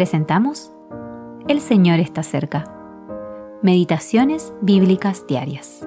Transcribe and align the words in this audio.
presentamos 0.00 0.72
El 1.46 1.60
Señor 1.60 2.00
está 2.00 2.22
cerca. 2.22 2.64
Meditaciones 3.62 4.54
Bíblicas 4.62 5.26
Diarias. 5.26 5.86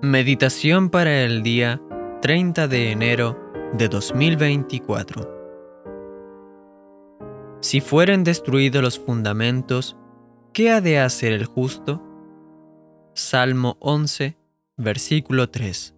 Meditación 0.00 0.90
para 0.90 1.22
el 1.24 1.42
día 1.42 1.82
30 2.20 2.68
de 2.68 2.92
enero 2.92 3.36
de 3.72 3.88
2024. 3.88 5.28
Si 7.60 7.80
fueren 7.80 8.22
destruidos 8.22 8.80
los 8.80 9.00
fundamentos, 9.00 9.96
¿qué 10.52 10.70
ha 10.70 10.80
de 10.80 11.00
hacer 11.00 11.32
el 11.32 11.46
justo? 11.46 12.00
Salmo 13.12 13.76
11, 13.80 14.36
versículo 14.76 15.50
3. 15.50 15.96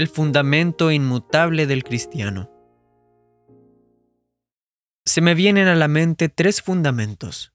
El 0.00 0.08
fundamento 0.08 0.90
inmutable 0.90 1.66
del 1.66 1.84
cristiano. 1.84 2.50
Se 5.04 5.20
me 5.20 5.34
vienen 5.34 5.68
a 5.68 5.74
la 5.74 5.88
mente 5.88 6.30
tres 6.30 6.62
fundamentos. 6.62 7.52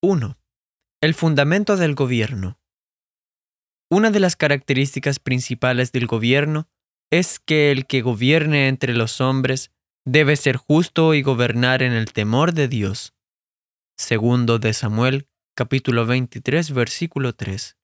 1. 0.00 0.38
El 1.00 1.14
fundamento 1.14 1.76
del 1.76 1.96
gobierno. 1.96 2.60
Una 3.90 4.12
de 4.12 4.20
las 4.20 4.36
características 4.36 5.18
principales 5.18 5.90
del 5.90 6.06
gobierno 6.06 6.68
es 7.10 7.40
que 7.40 7.72
el 7.72 7.88
que 7.88 8.00
gobierne 8.00 8.68
entre 8.68 8.94
los 8.94 9.20
hombres 9.20 9.72
debe 10.04 10.36
ser 10.36 10.58
justo 10.58 11.14
y 11.14 11.22
gobernar 11.22 11.82
en 11.82 11.94
el 11.94 12.12
temor 12.12 12.52
de 12.52 12.68
Dios. 12.68 13.12
Segundo 13.98 14.60
de 14.60 14.72
Samuel, 14.72 15.26
capítulo 15.56 16.06
23, 16.06 16.70
versículo 16.70 17.34
3. 17.34 17.76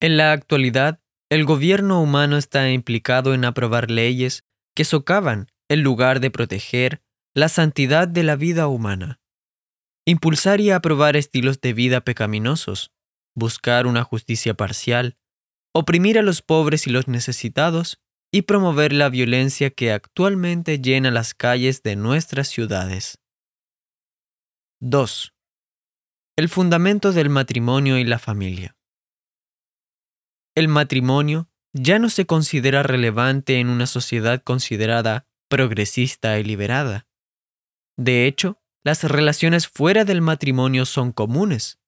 En 0.00 0.16
la 0.16 0.32
actualidad, 0.32 1.02
el 1.28 1.44
gobierno 1.44 2.00
humano 2.00 2.36
está 2.36 2.70
implicado 2.70 3.34
en 3.34 3.44
aprobar 3.44 3.90
leyes 3.90 4.44
que 4.74 4.84
socavan 4.84 5.48
en 5.68 5.82
lugar 5.82 6.20
de 6.20 6.30
proteger 6.30 7.02
la 7.34 7.48
santidad 7.48 8.06
de 8.06 8.22
la 8.22 8.36
vida 8.36 8.68
humana. 8.68 9.20
Impulsar 10.06 10.60
y 10.60 10.70
aprobar 10.70 11.16
estilos 11.16 11.60
de 11.60 11.72
vida 11.72 12.00
pecaminosos, 12.00 12.92
buscar 13.34 13.86
una 13.86 14.04
justicia 14.04 14.54
parcial, 14.54 15.16
oprimir 15.74 16.18
a 16.18 16.22
los 16.22 16.42
pobres 16.42 16.86
y 16.86 16.90
los 16.90 17.08
necesitados 17.08 17.98
y 18.32 18.42
promover 18.42 18.92
la 18.92 19.08
violencia 19.08 19.70
que 19.70 19.92
actualmente 19.92 20.78
llena 20.80 21.10
las 21.10 21.34
calles 21.34 21.82
de 21.82 21.96
nuestras 21.96 22.48
ciudades. 22.48 23.18
2. 24.80 25.34
El 26.36 26.48
fundamento 26.48 27.12
del 27.12 27.30
matrimonio 27.30 27.98
y 27.98 28.04
la 28.04 28.18
familia. 28.18 28.75
El 30.56 30.68
matrimonio 30.68 31.50
ya 31.74 31.98
no 31.98 32.08
se 32.08 32.24
considera 32.24 32.82
relevante 32.82 33.60
en 33.60 33.68
una 33.68 33.86
sociedad 33.86 34.42
considerada 34.42 35.28
progresista 35.50 36.38
y 36.38 36.44
liberada. 36.44 37.06
De 37.98 38.26
hecho, 38.26 38.58
las 38.82 39.04
relaciones 39.04 39.68
fuera 39.68 40.06
del 40.06 40.22
matrimonio 40.22 40.86
son 40.86 41.12
comunes. 41.12 41.78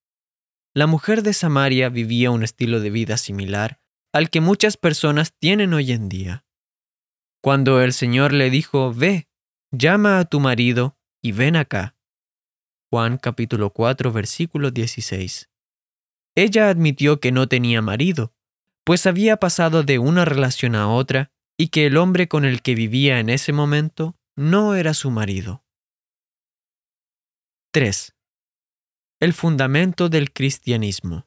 La 0.74 0.86
mujer 0.86 1.22
de 1.22 1.32
Samaria 1.32 1.88
vivía 1.88 2.30
un 2.30 2.42
estilo 2.42 2.80
de 2.80 2.90
vida 2.90 3.16
similar 3.16 3.80
al 4.12 4.28
que 4.28 4.42
muchas 4.42 4.76
personas 4.76 5.34
tienen 5.38 5.72
hoy 5.72 5.92
en 5.92 6.10
día. 6.10 6.44
Cuando 7.42 7.80
el 7.80 7.94
Señor 7.94 8.34
le 8.34 8.50
dijo, 8.50 8.92
Ve, 8.92 9.28
llama 9.70 10.18
a 10.18 10.26
tu 10.26 10.40
marido 10.40 10.98
y 11.22 11.32
ven 11.32 11.56
acá, 11.56 11.96
Juan 12.90 13.16
capítulo 13.16 13.70
4 13.70 14.12
versículo 14.12 14.70
16. 14.70 15.48
Ella 16.34 16.68
admitió 16.68 17.20
que 17.20 17.32
no 17.32 17.48
tenía 17.48 17.80
marido, 17.82 18.34
pues 18.88 19.06
había 19.06 19.36
pasado 19.36 19.82
de 19.82 19.98
una 19.98 20.24
relación 20.24 20.74
a 20.74 20.88
otra 20.88 21.30
y 21.58 21.68
que 21.68 21.84
el 21.84 21.98
hombre 21.98 22.26
con 22.26 22.46
el 22.46 22.62
que 22.62 22.74
vivía 22.74 23.20
en 23.20 23.28
ese 23.28 23.52
momento 23.52 24.16
no 24.34 24.74
era 24.74 24.94
su 24.94 25.10
marido. 25.10 25.62
3. 27.72 28.16
El 29.20 29.34
fundamento 29.34 30.08
del 30.08 30.32
cristianismo. 30.32 31.26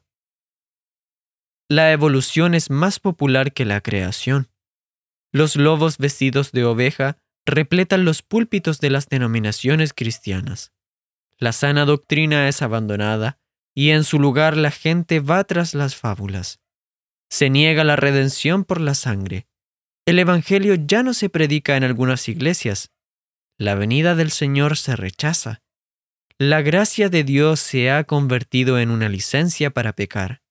La 1.68 1.92
evolución 1.92 2.54
es 2.54 2.68
más 2.68 2.98
popular 2.98 3.52
que 3.52 3.64
la 3.64 3.80
creación. 3.80 4.50
Los 5.30 5.54
lobos 5.54 5.98
vestidos 5.98 6.50
de 6.50 6.64
oveja 6.64 7.18
repletan 7.46 8.04
los 8.04 8.22
púlpitos 8.22 8.80
de 8.80 8.90
las 8.90 9.08
denominaciones 9.08 9.92
cristianas 9.92 10.72
la 11.42 11.50
sana 11.50 11.84
doctrina 11.84 12.46
es 12.46 12.62
abandonada 12.62 13.40
y 13.74 13.90
en 13.90 14.04
su 14.04 14.20
lugar 14.20 14.56
la 14.56 14.70
gente 14.70 15.18
va 15.18 15.42
tras 15.42 15.74
las 15.74 15.96
fábulas. 15.96 16.60
Se 17.32 17.48
niega 17.48 17.82
la 17.82 17.96
redención 17.96 18.64
por 18.64 18.78
la 18.78 18.94
sangre. 18.94 19.46
El 20.04 20.18
Evangelio 20.18 20.74
ya 20.74 21.02
no 21.02 21.14
se 21.14 21.30
predica 21.30 21.78
en 21.78 21.84
algunas 21.84 22.28
iglesias. 22.28 22.92
La 23.56 23.74
venida 23.74 24.14
del 24.14 24.30
Señor 24.30 24.76
se 24.76 24.96
rechaza. 24.96 25.62
La 26.36 26.60
gracia 26.60 27.08
de 27.08 27.24
Dios 27.24 27.58
se 27.58 27.90
ha 27.90 28.04
convertido 28.04 28.78
en 28.78 28.90
una 28.90 29.08
licencia 29.08 29.70
para 29.70 29.94
pecar. 29.94 30.42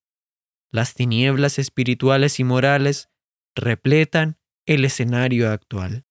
Las 0.71 0.95
tinieblas 0.95 1.59
espirituales 1.59 2.39
y 2.39 2.43
morales 2.43 3.11
repletan 3.55 4.39
el 4.65 4.83
escenario 4.83 5.51
actual. 5.51 6.05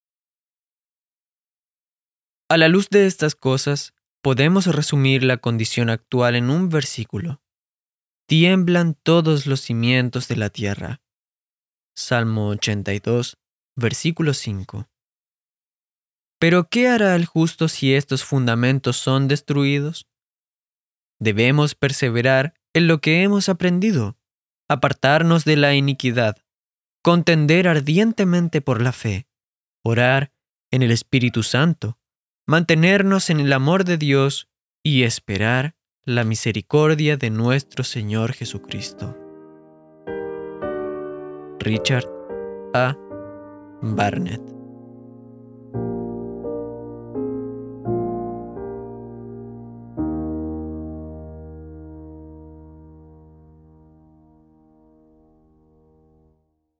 A 2.48 2.56
la 2.56 2.68
luz 2.68 2.90
de 2.90 3.06
estas 3.06 3.34
cosas, 3.34 3.92
Podemos 4.22 4.66
resumir 4.66 5.24
la 5.24 5.38
condición 5.38 5.88
actual 5.88 6.36
en 6.36 6.50
un 6.50 6.68
versículo. 6.68 7.40
Tiemblan 8.30 8.94
todos 8.94 9.46
los 9.46 9.60
cimientos 9.60 10.28
de 10.28 10.36
la 10.36 10.50
tierra. 10.50 11.02
Salmo 11.96 12.50
82, 12.50 13.38
versículo 13.74 14.34
5. 14.34 14.88
Pero 16.38 16.68
¿qué 16.68 16.86
hará 16.86 17.16
el 17.16 17.26
justo 17.26 17.66
si 17.66 17.92
estos 17.92 18.22
fundamentos 18.22 18.98
son 18.98 19.26
destruidos? 19.26 20.06
Debemos 21.18 21.74
perseverar 21.74 22.54
en 22.72 22.86
lo 22.86 23.00
que 23.00 23.24
hemos 23.24 23.48
aprendido, 23.48 24.16
apartarnos 24.68 25.44
de 25.44 25.56
la 25.56 25.74
iniquidad, 25.74 26.36
contender 27.02 27.66
ardientemente 27.66 28.60
por 28.60 28.80
la 28.80 28.92
fe, 28.92 29.26
orar 29.82 30.32
en 30.70 30.82
el 30.82 30.92
Espíritu 30.92 31.42
Santo, 31.42 31.98
mantenernos 32.46 33.28
en 33.28 33.40
el 33.40 33.52
amor 33.52 33.82
de 33.82 33.98
Dios 33.98 34.48
y 34.84 35.02
esperar 35.02 35.74
la 36.10 36.24
misericordia 36.24 37.16
de 37.16 37.30
nuestro 37.30 37.84
Señor 37.84 38.32
Jesucristo. 38.32 39.16
Richard 41.60 42.06
A. 42.74 42.96
Barnett 43.80 44.59